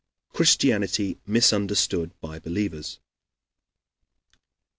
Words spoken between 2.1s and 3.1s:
BY BELIEVERS.